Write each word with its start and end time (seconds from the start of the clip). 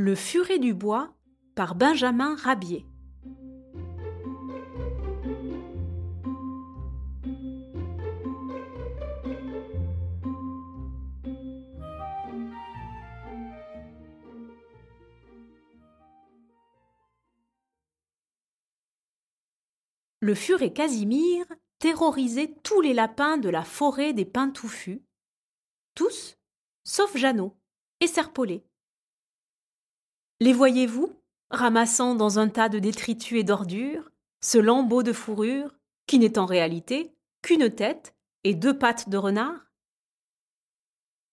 Le 0.00 0.14
furet 0.14 0.60
du 0.60 0.74
bois 0.74 1.12
par 1.56 1.74
Benjamin 1.74 2.36
Rabier. 2.36 2.86
Le 20.20 20.34
furet 20.36 20.72
Casimir 20.72 21.44
terrorisait 21.80 22.54
tous 22.62 22.80
les 22.80 22.94
lapins 22.94 23.36
de 23.36 23.48
la 23.48 23.64
forêt 23.64 24.12
des 24.12 24.24
pins 24.24 24.50
touffus, 24.50 25.02
tous 25.96 26.36
sauf 26.84 27.16
Jeannot 27.16 27.58
et 27.98 28.06
Serpollet. 28.06 28.67
Les 30.40 30.52
voyez-vous, 30.52 31.12
ramassant 31.50 32.14
dans 32.14 32.38
un 32.38 32.48
tas 32.48 32.68
de 32.68 32.78
détritus 32.78 33.40
et 33.40 33.44
d'ordures, 33.44 34.10
ce 34.40 34.58
lambeau 34.58 35.02
de 35.02 35.12
fourrure, 35.12 35.74
qui 36.06 36.20
n'est 36.20 36.38
en 36.38 36.46
réalité 36.46 37.12
qu'une 37.42 37.74
tête 37.74 38.14
et 38.44 38.54
deux 38.54 38.78
pattes 38.78 39.08
de 39.08 39.16
renard? 39.16 39.66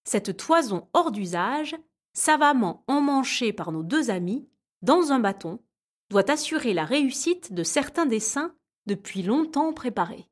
Cette 0.06 0.38
toison 0.38 0.88
hors 0.94 1.12
d'usage, 1.12 1.76
savamment 2.14 2.84
emmanchée 2.88 3.54
par 3.54 3.72
nos 3.72 3.84
deux 3.84 4.10
amis, 4.10 4.50
dans 4.82 5.12
un 5.12 5.20
bâton, 5.20 5.60
doit 6.10 6.30
assurer 6.32 6.74
la 6.74 6.86
réussite 6.86 7.54
de 7.54 7.64
certains 7.64 8.06
dessins 8.06 8.56
depuis 8.88 9.22
longtemps 9.22 9.74
préparés. 9.74 10.28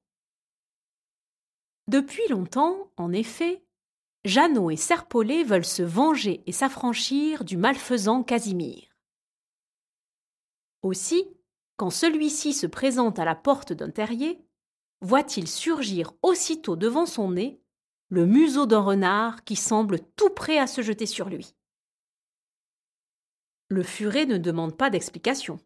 Depuis 1.88 2.28
longtemps, 2.30 2.92
en 2.98 3.12
effet, 3.12 3.64
Jeannot 4.26 4.72
et 4.72 4.78
Serpollet 4.78 5.44
veulent 5.44 5.66
se 5.66 5.84
venger 5.84 6.44
et 6.48 6.54
s'affranchir 6.54 7.44
du 7.44 7.58
malfaisant 7.58 8.24
Casimir. 8.24 8.88
Aussi, 10.82 11.28
quand 11.76 11.90
celui-ci 11.90 12.54
se 12.54 12.68
présente 12.68 13.20
à 13.20 13.26
la 13.26 13.36
porte 13.36 13.74
d'un 13.74 13.90
terrier, 13.90 14.46
voit-il 15.02 15.48
surgir 15.48 16.14
aussitôt 16.22 16.76
devant 16.76 17.06
son 17.06 17.32
nez 17.32 17.60
le 18.10 18.26
museau 18.26 18.66
d'un 18.66 18.80
renard 18.80 19.44
qui 19.44 19.56
semble 19.56 20.00
tout 20.00 20.30
prêt 20.30 20.60
à 20.60 20.68
se 20.68 20.82
jeter 20.82 21.08
sur 21.08 21.30
lui. 21.30 21.56
Le 23.70 23.82
furet 23.82 24.28
ne 24.28 24.38
demande 24.38 24.78
pas 24.78 24.92
d'explication. 24.92 25.60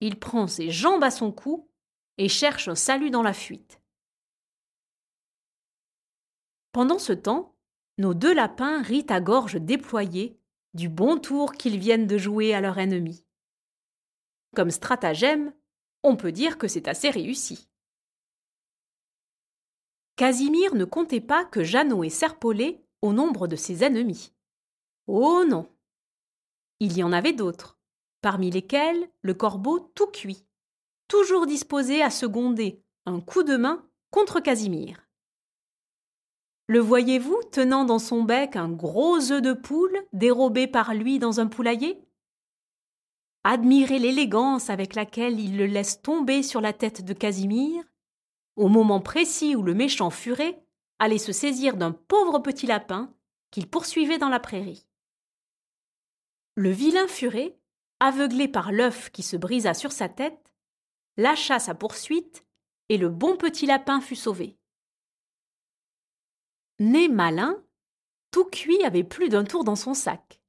Il 0.00 0.18
prend 0.18 0.48
ses 0.48 0.70
jambes 0.70 1.04
à 1.04 1.12
son 1.12 1.30
cou 1.30 1.70
et 2.18 2.28
cherche 2.28 2.66
un 2.66 2.74
salut 2.74 3.10
dans 3.10 3.22
la 3.22 3.32
fuite. 3.32 3.80
Pendant 6.72 6.98
ce 6.98 7.12
temps, 7.12 7.54
nos 8.00 8.14
deux 8.14 8.32
lapins 8.32 8.80
rient 8.80 9.06
à 9.10 9.20
gorge 9.20 9.60
déployée 9.60 10.40
du 10.72 10.88
bon 10.88 11.18
tour 11.18 11.52
qu'ils 11.52 11.78
viennent 11.78 12.06
de 12.06 12.16
jouer 12.16 12.54
à 12.54 12.62
leur 12.62 12.78
ennemi. 12.78 13.26
Comme 14.56 14.70
stratagème, 14.70 15.52
on 16.02 16.16
peut 16.16 16.32
dire 16.32 16.56
que 16.56 16.66
c'est 16.66 16.88
assez 16.88 17.10
réussi. 17.10 17.68
Casimir 20.16 20.74
ne 20.74 20.86
comptait 20.86 21.20
pas 21.20 21.44
que 21.44 21.62
Jeannot 21.62 22.02
et 22.02 22.08
Serpollet 22.08 22.82
au 23.02 23.12
nombre 23.12 23.46
de 23.46 23.56
ses 23.56 23.84
ennemis. 23.84 24.32
Oh 25.06 25.44
non 25.46 25.70
Il 26.78 26.96
y 26.96 27.02
en 27.02 27.12
avait 27.12 27.34
d'autres, 27.34 27.78
parmi 28.22 28.50
lesquels 28.50 29.10
le 29.20 29.34
corbeau 29.34 29.78
tout 29.94 30.06
cuit, 30.06 30.46
toujours 31.06 31.46
disposé 31.46 32.02
à 32.02 32.08
seconder 32.08 32.82
un 33.04 33.20
coup 33.20 33.42
de 33.42 33.58
main 33.58 33.86
contre 34.10 34.40
Casimir. 34.40 35.09
Le 36.70 36.78
voyez-vous 36.78 37.42
tenant 37.50 37.84
dans 37.84 37.98
son 37.98 38.22
bec 38.22 38.54
un 38.54 38.68
gros 38.68 39.32
œuf 39.32 39.42
de 39.42 39.54
poule 39.54 40.06
dérobé 40.12 40.68
par 40.68 40.94
lui 40.94 41.18
dans 41.18 41.40
un 41.40 41.48
poulailler? 41.48 42.00
Admirez 43.42 43.98
l'élégance 43.98 44.70
avec 44.70 44.94
laquelle 44.94 45.40
il 45.40 45.56
le 45.56 45.66
laisse 45.66 46.00
tomber 46.00 46.44
sur 46.44 46.60
la 46.60 46.72
tête 46.72 47.04
de 47.04 47.12
Casimir, 47.12 47.82
au 48.54 48.68
moment 48.68 49.00
précis 49.00 49.56
où 49.56 49.64
le 49.64 49.74
méchant 49.74 50.10
furet 50.10 50.64
allait 51.00 51.18
se 51.18 51.32
saisir 51.32 51.76
d'un 51.76 51.90
pauvre 51.90 52.38
petit 52.38 52.68
lapin 52.68 53.12
qu'il 53.50 53.68
poursuivait 53.68 54.18
dans 54.18 54.28
la 54.28 54.38
prairie. 54.38 54.86
Le 56.54 56.70
vilain 56.70 57.08
furet, 57.08 57.58
aveuglé 57.98 58.46
par 58.46 58.70
l'œuf 58.70 59.10
qui 59.10 59.24
se 59.24 59.36
brisa 59.36 59.74
sur 59.74 59.90
sa 59.90 60.08
tête, 60.08 60.52
lâcha 61.16 61.58
sa 61.58 61.74
poursuite 61.74 62.46
et 62.88 62.96
le 62.96 63.08
bon 63.08 63.36
petit 63.36 63.66
lapin 63.66 64.00
fut 64.00 64.14
sauvé. 64.14 64.59
Né 66.80 67.08
malin, 67.08 67.62
tout 68.30 68.46
cuit 68.46 68.82
avait 68.84 69.04
plus 69.04 69.28
d'un 69.28 69.44
tour 69.44 69.64
dans 69.64 69.76
son 69.76 69.92
sac. 69.92 70.40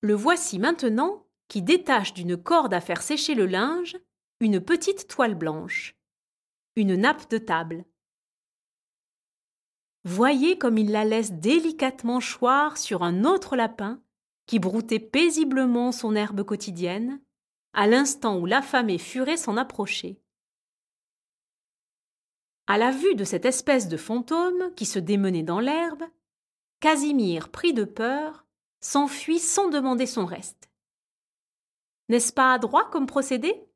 Le 0.00 0.12
voici 0.12 0.58
maintenant 0.58 1.24
qui 1.46 1.62
détache 1.62 2.14
d'une 2.14 2.36
corde 2.36 2.74
à 2.74 2.80
faire 2.80 3.00
sécher 3.00 3.36
le 3.36 3.46
linge 3.46 3.96
une 4.40 4.60
petite 4.60 5.06
toile 5.06 5.36
blanche, 5.36 5.96
une 6.74 6.96
nappe 6.96 7.30
de 7.30 7.38
table. 7.38 7.84
Voyez 10.02 10.58
comme 10.58 10.78
il 10.78 10.90
la 10.90 11.04
laisse 11.04 11.32
délicatement 11.32 12.18
choir 12.18 12.76
sur 12.76 13.04
un 13.04 13.24
autre 13.24 13.54
lapin 13.54 14.02
qui 14.46 14.58
broutait 14.58 14.98
paisiblement 14.98 15.92
son 15.92 16.16
herbe 16.16 16.42
quotidienne, 16.42 17.22
à 17.72 17.86
l'instant 17.86 18.36
où 18.38 18.46
l'affamé 18.46 18.98
furet 18.98 19.36
s'en 19.36 19.56
approchait. 19.56 20.20
À 22.66 22.78
la 22.78 22.90
vue 22.90 23.14
de 23.14 23.24
cette 23.24 23.44
espèce 23.44 23.88
de 23.88 23.96
fantôme 23.98 24.72
qui 24.74 24.86
se 24.86 24.98
démenait 24.98 25.42
dans 25.42 25.60
l'herbe, 25.60 26.04
Casimir, 26.80 27.50
pris 27.50 27.72
de 27.72 27.84
peur, 27.84 28.46
s'enfuit 28.80 29.38
sans 29.38 29.68
demander 29.68 30.06
son 30.06 30.26
reste. 30.26 30.70
N'est-ce 32.08 32.32
pas 32.32 32.52
adroit 32.52 32.90
comme 32.90 33.06
procédé? 33.06 33.66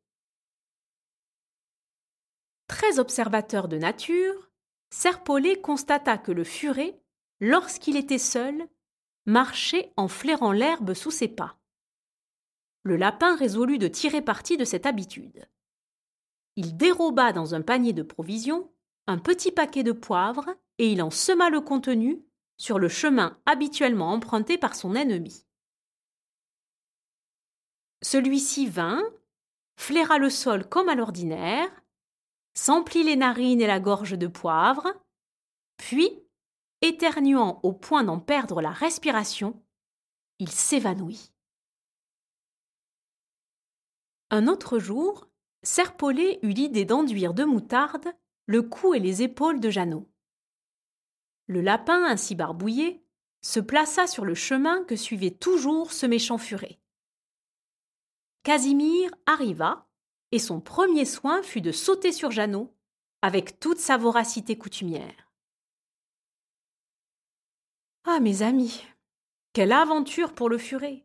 Très 2.66 2.98
observateur 2.98 3.68
de 3.68 3.78
nature, 3.78 4.50
Serpollet 4.90 5.60
constata 5.60 6.16
que 6.16 6.32
le 6.32 6.44
furet, 6.44 7.00
lorsqu'il 7.40 7.96
était 7.96 8.18
seul, 8.18 8.68
marchait 9.26 9.92
en 9.96 10.08
flairant 10.08 10.52
l'herbe 10.52 10.94
sous 10.94 11.10
ses 11.10 11.28
pas. 11.28 11.58
Le 12.82 12.96
lapin 12.96 13.36
résolut 13.36 13.78
de 13.78 13.88
tirer 13.88 14.22
parti 14.22 14.56
de 14.56 14.64
cette 14.64 14.86
habitude. 14.86 15.46
Il 16.56 16.76
déroba 16.76 17.32
dans 17.32 17.54
un 17.54 17.62
panier 17.62 17.92
de 17.92 18.02
provisions 18.02 18.70
un 19.08 19.16
petit 19.16 19.50
paquet 19.50 19.82
de 19.82 19.92
poivre 19.92 20.54
et 20.76 20.92
il 20.92 21.02
en 21.02 21.10
sema 21.10 21.48
le 21.48 21.62
contenu 21.62 22.22
sur 22.58 22.78
le 22.78 22.88
chemin 22.88 23.40
habituellement 23.46 24.12
emprunté 24.12 24.58
par 24.58 24.76
son 24.76 24.94
ennemi. 24.94 25.46
Celui-ci 28.02 28.68
vint, 28.68 29.02
flaira 29.76 30.18
le 30.18 30.28
sol 30.28 30.68
comme 30.68 30.90
à 30.90 30.94
l'ordinaire, 30.94 31.70
s'emplit 32.54 33.02
les 33.02 33.16
narines 33.16 33.62
et 33.62 33.66
la 33.66 33.80
gorge 33.80 34.16
de 34.16 34.26
poivre, 34.26 34.86
puis, 35.78 36.22
éternuant 36.82 37.60
au 37.62 37.72
point 37.72 38.04
d'en 38.04 38.20
perdre 38.20 38.60
la 38.60 38.70
respiration, 38.70 39.62
il 40.38 40.50
s'évanouit. 40.50 41.32
Un 44.30 44.48
autre 44.48 44.78
jour, 44.78 45.28
Serpollet 45.62 46.40
eut 46.42 46.52
l'idée 46.52 46.84
d'enduire 46.84 47.32
de 47.32 47.44
moutarde 47.44 48.12
le 48.48 48.62
cou 48.62 48.94
et 48.94 48.98
les 48.98 49.22
épaules 49.22 49.60
de 49.60 49.68
Jeannot. 49.68 50.08
Le 51.48 51.60
lapin, 51.60 52.02
ainsi 52.04 52.34
barbouillé, 52.34 53.04
se 53.42 53.60
plaça 53.60 54.06
sur 54.06 54.24
le 54.24 54.34
chemin 54.34 54.84
que 54.84 54.96
suivait 54.96 55.30
toujours 55.30 55.92
ce 55.92 56.06
méchant 56.06 56.38
furet. 56.38 56.80
Casimir 58.44 59.10
arriva, 59.26 59.86
et 60.32 60.38
son 60.38 60.62
premier 60.62 61.04
soin 61.04 61.42
fut 61.42 61.60
de 61.60 61.72
sauter 61.72 62.10
sur 62.10 62.30
Jeannot, 62.30 62.74
avec 63.20 63.60
toute 63.60 63.78
sa 63.78 63.98
voracité 63.98 64.56
coutumière. 64.56 65.30
Ah, 68.04 68.18
mes 68.18 68.40
amis, 68.40 68.82
quelle 69.52 69.72
aventure 69.72 70.34
pour 70.34 70.48
le 70.48 70.56
furet 70.56 71.04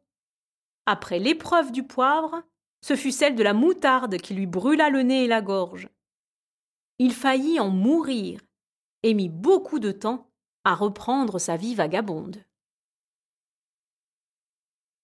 Après 0.86 1.20
l'épreuve 1.20 1.74
du 1.74 1.84
poivre, 1.84 2.42
ce 2.80 2.96
fut 2.96 3.12
celle 3.12 3.36
de 3.36 3.44
la 3.44 3.54
moutarde 3.54 4.16
qui 4.18 4.34
lui 4.34 4.48
brûla 4.48 4.90
le 4.90 5.02
nez 5.02 5.26
et 5.26 5.28
la 5.28 5.42
gorge. 5.42 5.90
Il 7.00 7.14
faillit 7.14 7.60
en 7.60 7.70
mourir 7.70 8.40
et 9.04 9.14
mit 9.14 9.30
beaucoup 9.30 9.80
de 9.80 9.92
temps 9.92 10.30
à 10.64 10.76
reprendre 10.76 11.40
sa 11.40 11.58
vie 11.58 11.76
vagabonde. 11.76 12.44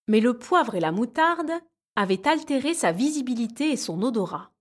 Mais 0.07 0.19
le 0.19 0.37
poivre 0.37 0.75
et 0.75 0.79
la 0.79 0.91
moutarde 0.91 1.51
avaient 1.95 2.27
altéré 2.27 2.73
sa 2.73 2.91
visibilité 2.91 3.71
et 3.71 3.77
son 3.77 4.01
odorat. 4.01 4.51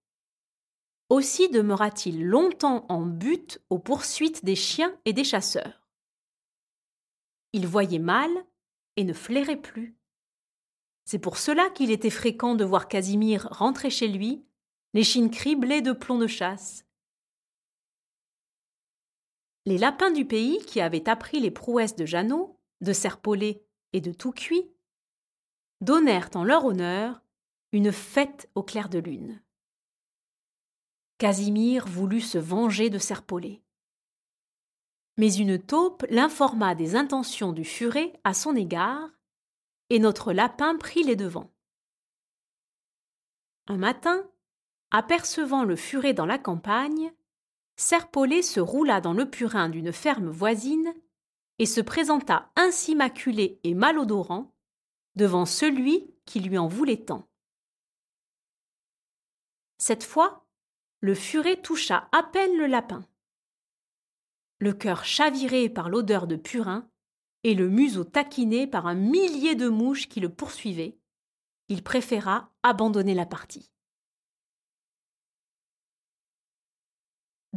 Aussi 1.08 1.48
demeura-t-il 1.48 2.26
longtemps 2.26 2.84
en 2.88 3.00
butte 3.00 3.62
aux 3.70 3.78
poursuites 3.78 4.44
des 4.44 4.56
chiens 4.56 4.94
et 5.04 5.12
des 5.12 5.24
chasseurs. 5.24 5.88
Il 7.54 7.66
voyait 7.66 7.98
mal 7.98 8.30
et 8.96 9.04
ne 9.04 9.14
flairait 9.14 9.60
plus. 9.60 9.96
C'est 11.06 11.18
pour 11.18 11.38
cela 11.38 11.70
qu'il 11.70 11.90
était 11.90 12.10
fréquent 12.10 12.54
de 12.54 12.64
voir 12.64 12.88
Casimir 12.88 13.48
rentrer 13.50 13.88
chez 13.88 14.08
lui, 14.08 14.44
les 14.92 15.04
chines 15.04 15.30
criblées 15.30 15.80
de 15.80 15.92
plomb 15.92 16.18
de 16.18 16.26
chasse, 16.26 16.84
les 19.68 19.76
lapins 19.76 20.10
du 20.10 20.24
pays 20.24 20.64
qui 20.64 20.80
avaient 20.80 21.10
appris 21.10 21.40
les 21.40 21.50
prouesses 21.50 21.94
de 21.94 22.06
Jeannot, 22.06 22.58
de 22.80 22.94
Serpollet 22.94 23.62
et 23.92 24.00
de 24.00 24.12
Tout-Cuit 24.12 24.70
donnèrent 25.82 26.30
en 26.34 26.42
leur 26.42 26.64
honneur 26.64 27.20
une 27.72 27.92
fête 27.92 28.48
au 28.54 28.62
clair 28.62 28.88
de 28.88 28.98
lune. 28.98 29.42
Casimir 31.18 31.86
voulut 31.86 32.22
se 32.22 32.38
venger 32.38 32.88
de 32.88 32.98
Serpollet. 32.98 33.62
Mais 35.18 35.34
une 35.34 35.58
taupe 35.58 36.06
l'informa 36.08 36.74
des 36.74 36.96
intentions 36.96 37.52
du 37.52 37.64
furet 37.64 38.14
à 38.24 38.32
son 38.32 38.56
égard, 38.56 39.10
et 39.90 39.98
notre 39.98 40.32
lapin 40.32 40.76
prit 40.76 41.02
les 41.02 41.16
devants. 41.16 41.52
Un 43.66 43.76
matin, 43.76 44.26
apercevant 44.90 45.64
le 45.64 45.76
furet 45.76 46.14
dans 46.14 46.26
la 46.26 46.38
campagne, 46.38 47.12
Serpollet 47.80 48.42
se 48.42 48.58
roula 48.58 49.00
dans 49.00 49.12
le 49.12 49.30
purin 49.30 49.68
d'une 49.68 49.92
ferme 49.92 50.28
voisine 50.28 50.92
et 51.60 51.64
se 51.64 51.80
présenta 51.80 52.50
ainsi 52.56 52.96
maculé 52.96 53.60
et 53.62 53.72
malodorant 53.72 54.52
devant 55.14 55.46
celui 55.46 56.12
qui 56.26 56.40
lui 56.40 56.58
en 56.58 56.66
voulait 56.66 57.04
tant. 57.04 57.28
Cette 59.78 60.02
fois, 60.02 60.44
le 61.00 61.14
furet 61.14 61.62
toucha 61.62 62.08
à 62.10 62.24
peine 62.24 62.58
le 62.58 62.66
lapin. 62.66 63.06
Le 64.58 64.72
cœur 64.72 65.04
chaviré 65.04 65.68
par 65.68 65.88
l'odeur 65.88 66.26
de 66.26 66.34
purin 66.34 66.90
et 67.44 67.54
le 67.54 67.68
museau 67.68 68.02
taquiné 68.02 68.66
par 68.66 68.88
un 68.88 68.96
millier 68.96 69.54
de 69.54 69.68
mouches 69.68 70.08
qui 70.08 70.18
le 70.18 70.28
poursuivaient, 70.28 70.98
il 71.68 71.84
préféra 71.84 72.50
abandonner 72.64 73.14
la 73.14 73.26
partie. 73.26 73.70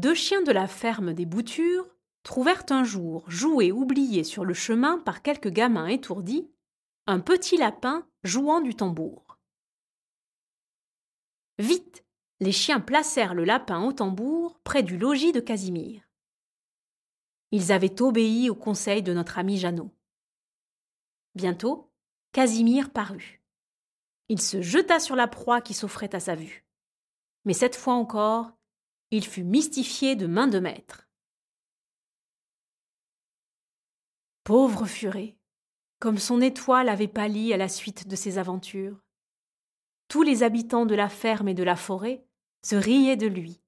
Deux 0.02 0.16
chiens 0.16 0.42
de 0.42 0.52
la 0.52 0.66
ferme 0.66 1.14
des 1.14 1.28
Boutures 1.28 1.86
trouvèrent 2.24 2.66
un 2.70 2.84
jour, 2.84 3.24
joué 3.30 3.72
oublié 3.72 4.24
sur 4.24 4.46
le 4.46 4.56
chemin 4.56 4.98
par 4.98 5.22
quelques 5.22 5.50
gamins 5.50 5.86
étourdis, 5.86 6.50
un 7.06 7.20
petit 7.20 7.56
lapin 7.56 8.10
jouant 8.24 8.62
du 8.62 8.74
tambour. 8.74 9.38
Vite, 11.60 12.04
les 12.40 12.52
chiens 12.52 12.80
placèrent 12.80 13.36
le 13.36 13.44
lapin 13.44 13.84
au 13.84 13.94
tambour 13.94 14.60
près 14.64 14.82
du 14.82 14.98
logis 14.98 15.34
de 15.34 15.40
Casimir. 15.40 16.02
Ils 17.52 17.72
avaient 17.72 18.02
obéi 18.02 18.50
au 18.50 18.56
conseil 18.56 19.04
de 19.04 19.14
notre 19.14 19.38
ami 19.38 19.58
Jeannot. 19.58 19.92
Bientôt, 21.36 21.92
Casimir 22.32 22.90
parut. 22.92 23.44
Il 24.30 24.42
se 24.42 24.64
jeta 24.64 25.00
sur 25.00 25.16
la 25.16 25.28
proie 25.28 25.62
qui 25.62 25.76
s'offrait 25.76 26.16
à 26.16 26.20
sa 26.20 26.34
vue. 26.34 26.66
Mais 27.46 27.54
cette 27.54 27.76
fois 27.76 27.94
encore, 27.94 28.58
il 29.12 29.28
fut 29.28 29.44
mystifié 29.44 30.16
de 30.16 30.26
main 30.26 30.48
de 30.48 30.60
maître. 30.60 31.08
Pauvre 34.44 34.86
furet, 34.86 35.38
comme 36.00 36.18
son 36.18 36.42
étoile 36.42 36.90
avait 36.90 37.08
pâli 37.08 37.54
à 37.54 37.58
la 37.58 37.70
suite 37.70 38.08
de 38.08 38.16
ses 38.16 38.38
aventures. 38.38 39.04
Tous 40.08 40.24
les 40.24 40.44
habitants 40.44 40.86
de 40.86 40.96
la 40.96 41.10
ferme 41.10 41.50
et 41.50 41.54
de 41.54 41.64
la 41.64 41.76
forêt 41.76 42.26
se 42.64 42.76
riaient 42.76 43.18
de 43.18 43.28
lui. 43.28 43.62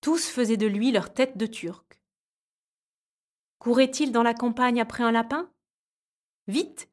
Tous 0.00 0.28
faisaient 0.28 0.56
de 0.56 0.66
lui 0.66 0.92
leur 0.92 1.12
tête 1.12 1.36
de 1.36 1.46
turc. 1.46 2.00
Courait-il 3.58 4.12
dans 4.12 4.22
la 4.22 4.34
campagne 4.34 4.80
après 4.80 5.02
un 5.02 5.10
lapin? 5.10 5.52
Vite, 6.46 6.88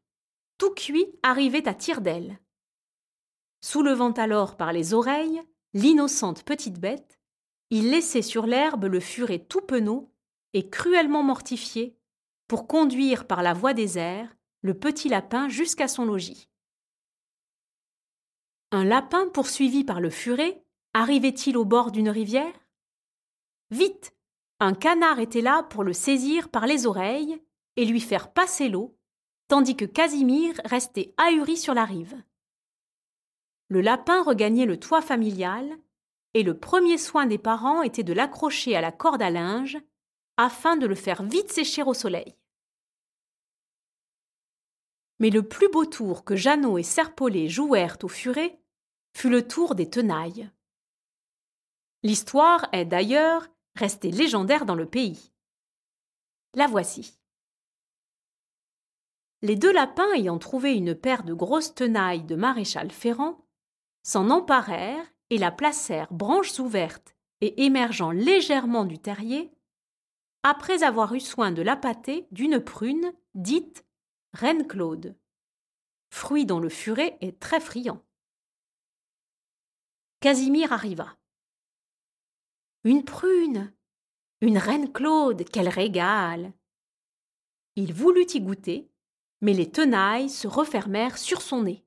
tout 0.58 0.74
cuit 0.74 1.08
arrivait 1.22 1.68
à 1.68 1.74
tire 1.74 2.02
d'aile. 2.02 2.40
Soulevant 3.62 4.12
alors 4.12 4.58
par 4.58 4.74
les 4.74 4.94
oreilles 4.94 5.42
l'innocente 5.74 6.44
petite 6.44 6.80
bête, 6.80 7.15
il 7.70 7.90
laissait 7.90 8.22
sur 8.22 8.46
l'herbe 8.46 8.86
le 8.86 9.00
furet 9.00 9.40
tout 9.40 9.62
penaud 9.62 10.12
et 10.54 10.70
cruellement 10.70 11.24
mortifié 11.24 11.98
pour 12.48 12.68
conduire 12.68 13.28
par 13.28 13.44
la 13.44 13.54
voie 13.54 13.74
des 13.74 13.98
airs 13.98 14.36
le 14.62 14.74
petit 14.74 15.10
lapin 15.10 15.50
jusqu'à 15.50 15.88
son 15.88 16.06
logis. 16.06 16.50
Un 18.72 18.84
lapin 18.84 19.28
poursuivi 19.30 19.84
par 19.84 20.00
le 20.00 20.10
furet 20.10 20.64
arrivait-il 20.94 21.58
au 21.58 21.66
bord 21.66 21.92
d'une 21.92 22.10
rivière? 22.10 22.54
Vite 23.72 24.16
Un 24.60 24.74
canard 24.74 25.20
était 25.20 25.42
là 25.42 25.64
pour 25.64 25.84
le 25.84 25.94
saisir 25.94 26.50
par 26.50 26.68
les 26.68 26.86
oreilles 26.86 27.42
et 27.76 27.86
lui 27.86 28.00
faire 28.00 28.32
passer 28.32 28.70
l'eau, 28.70 28.98
tandis 29.48 29.76
que 29.76 29.86
Casimir 29.86 30.56
restait 30.66 31.14
ahuri 31.18 31.58
sur 31.58 31.74
la 31.74 31.86
rive. 31.86 32.16
Le 33.68 33.82
lapin 33.82 34.24
regagnait 34.24 34.66
le 34.66 34.80
toit 34.80 35.02
familial, 35.02 35.78
et 36.36 36.44
le 36.44 36.60
premier 36.60 36.98
soin 36.98 37.26
des 37.26 37.38
parents 37.38 37.82
était 37.82 38.04
de 38.04 38.12
l'accrocher 38.12 38.76
à 38.76 38.82
la 38.82 38.92
corde 38.92 39.22
à 39.22 39.30
linge 39.30 39.80
afin 40.36 40.76
de 40.76 40.86
le 40.86 40.94
faire 40.94 41.24
vite 41.24 41.50
sécher 41.50 41.82
au 41.82 41.94
soleil. 41.94 42.36
Mais 45.20 45.30
le 45.30 45.48
plus 45.48 45.70
beau 45.70 45.86
tour 45.86 46.26
que 46.26 46.36
Jeannot 46.36 46.78
et 46.78 46.84
Serpollet 46.84 47.48
jouèrent 47.48 47.98
au 48.04 48.10
furet 48.10 48.60
fut 49.14 49.30
le 49.30 49.48
tour 49.48 49.76
des 49.76 49.90
tenailles. 49.90 50.50
L'histoire 52.04 52.68
est 52.74 52.84
d'ailleurs 52.84 53.48
restée 53.76 54.12
légendaire 54.12 54.66
dans 54.66 54.76
le 54.76 54.86
pays. 54.86 55.32
La 56.54 56.68
voici. 56.68 57.18
Les 59.42 59.56
deux 59.56 59.72
lapins 59.72 60.12
ayant 60.16 60.38
trouvé 60.38 60.74
une 60.74 60.96
paire 60.96 61.24
de 61.24 61.34
grosses 61.34 61.76
tenailles 61.76 62.26
de 62.26 62.36
maréchal 62.36 62.92
Ferrand, 62.92 63.48
s'en 64.04 64.30
emparèrent 64.30 65.15
et 65.30 65.38
la 65.38 65.52
placèrent 65.52 66.12
branches 66.12 66.60
ouvertes 66.60 67.16
et 67.42 67.66
émergeant 67.66 68.12
légèrement 68.12 68.86
du 68.86 69.00
terrier, 69.00 69.52
après 70.44 70.84
avoir 70.84 71.14
eu 71.16 71.20
soin 71.20 71.52
de 71.52 71.62
l'appâter 71.62 72.28
d'une 72.32 72.60
prune 72.60 73.14
dite 73.34 73.86
Reine 74.34 74.68
Claude, 74.68 75.18
fruit 76.10 76.46
dont 76.46 76.60
le 76.60 76.70
furet 76.70 77.18
est 77.22 77.40
très 77.40 77.60
friand. 77.60 78.04
Casimir 80.20 80.74
arriva. 80.74 81.18
Une 82.84 83.04
prune, 83.04 83.74
une 84.42 84.58
reine 84.58 84.92
Claude, 84.92 85.44
quel 85.52 85.70
régal 85.70 86.54
Il 87.76 87.94
voulut 87.94 88.28
y 88.34 88.42
goûter, 88.42 88.92
mais 89.42 89.54
les 89.54 89.72
tenailles 89.72 90.30
se 90.30 90.48
refermèrent 90.48 91.18
sur 91.18 91.42
son 91.42 91.64
nez. 91.64 91.85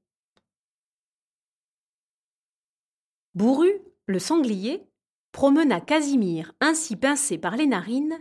Bourru, 3.39 3.71
le 4.07 4.19
sanglier, 4.19 4.91
promena 5.31 5.81
Casimir 5.81 6.55
ainsi 6.59 6.97
pincé 6.97 7.39
par 7.39 7.57
les 7.57 7.69
narines 7.69 8.21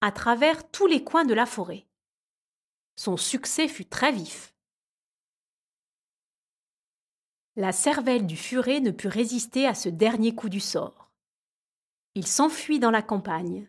à 0.00 0.12
travers 0.12 0.70
tous 0.70 0.86
les 0.86 1.02
coins 1.02 1.24
de 1.24 1.34
la 1.34 1.46
forêt. 1.46 1.88
Son 2.94 3.16
succès 3.16 3.66
fut 3.66 3.86
très 3.86 4.12
vif. 4.12 4.54
La 7.56 7.72
cervelle 7.72 8.24
du 8.24 8.36
furet 8.36 8.78
ne 8.78 8.92
put 8.92 9.08
résister 9.08 9.66
à 9.66 9.74
ce 9.74 9.88
dernier 9.88 10.32
coup 10.32 10.48
du 10.48 10.60
sort. 10.60 11.10
Il 12.14 12.28
s'enfuit 12.28 12.78
dans 12.78 12.92
la 12.92 13.02
campagne. 13.02 13.68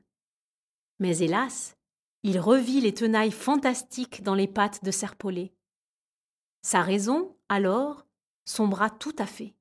Mais 1.00 1.18
hélas, 1.18 1.76
il 2.22 2.40
revit 2.40 2.82
les 2.82 2.94
tenailles 2.94 3.32
fantastiques 3.32 4.22
dans 4.22 4.36
les 4.36 4.48
pattes 4.48 4.84
de 4.84 4.92
Serpollet. 4.92 5.56
Sa 6.62 6.84
raison, 6.84 7.36
alors, 7.50 8.06
sombra 8.46 8.92
tout 8.92 9.16
à 9.18 9.26
fait. 9.26 9.56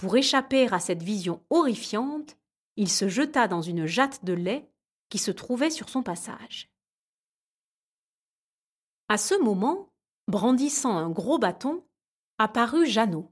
Pour 0.00 0.16
échapper 0.16 0.66
à 0.72 0.80
cette 0.80 1.02
vision 1.02 1.44
horrifiante, 1.50 2.38
il 2.76 2.88
se 2.88 3.10
jeta 3.10 3.48
dans 3.48 3.60
une 3.60 3.84
jatte 3.84 4.24
de 4.24 4.32
lait 4.32 4.66
qui 5.10 5.18
se 5.18 5.30
trouvait 5.30 5.68
sur 5.68 5.90
son 5.90 6.02
passage. 6.02 6.72
À 9.10 9.18
ce 9.18 9.34
moment, 9.34 9.92
brandissant 10.26 10.96
un 10.96 11.10
gros 11.10 11.38
bâton, 11.38 11.84
apparut 12.38 12.86
Jeannot. 12.86 13.30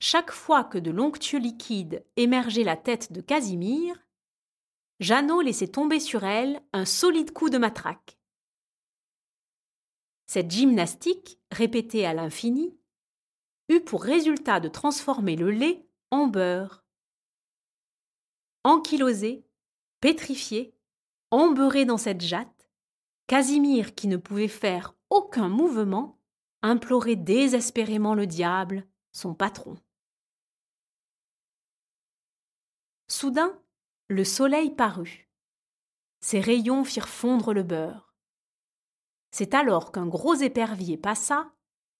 Chaque 0.00 0.32
fois 0.32 0.64
que 0.64 0.78
de 0.78 0.90
l'onctueux 0.90 1.38
liquide 1.38 2.04
émergeait 2.16 2.64
la 2.64 2.76
tête 2.76 3.12
de 3.12 3.20
Casimir, 3.20 3.94
Jeannot 4.98 5.40
laissait 5.40 5.68
tomber 5.68 6.00
sur 6.00 6.24
elle 6.24 6.60
un 6.72 6.84
solide 6.84 7.32
coup 7.32 7.48
de 7.48 7.58
matraque. 7.58 8.18
Cette 10.26 10.50
gymnastique, 10.50 11.38
répétée 11.52 12.06
à 12.06 12.12
l'infini, 12.12 12.76
pour 13.80 14.02
résultat 14.02 14.60
de 14.60 14.68
transformer 14.68 15.36
le 15.36 15.50
lait 15.50 15.86
en 16.10 16.26
beurre. 16.26 16.84
Ankylosé, 18.64 19.44
pétrifié, 20.00 20.74
embeurré 21.30 21.84
dans 21.84 21.98
cette 21.98 22.20
jatte, 22.20 22.68
Casimir, 23.26 23.94
qui 23.94 24.08
ne 24.08 24.16
pouvait 24.16 24.48
faire 24.48 24.94
aucun 25.08 25.48
mouvement, 25.48 26.18
implorait 26.62 27.16
désespérément 27.16 28.14
le 28.14 28.26
diable, 28.26 28.86
son 29.12 29.34
patron. 29.34 29.76
Soudain, 33.08 33.58
le 34.08 34.24
soleil 34.24 34.70
parut. 34.70 35.30
Ses 36.20 36.40
rayons 36.40 36.84
firent 36.84 37.08
fondre 37.08 37.52
le 37.52 37.62
beurre. 37.62 38.14
C'est 39.30 39.54
alors 39.54 39.92
qu'un 39.92 40.06
gros 40.06 40.34
épervier 40.34 40.96
passa 40.96 41.52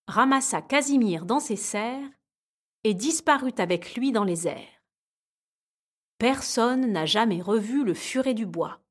ramassa 0.06 0.60
Casimir 0.62 1.24
dans 1.24 1.40
ses 1.40 1.56
serres 1.56 2.10
et 2.84 2.94
disparut 2.94 3.54
avec 3.58 3.94
lui 3.94 4.12
dans 4.12 4.24
les 4.24 4.46
airs. 4.48 4.82
Personne 6.18 6.92
n'a 6.92 7.06
jamais 7.06 7.40
revu 7.40 7.84
le 7.84 7.94
furet 7.94 8.34
du 8.34 8.46
bois. 8.46 8.81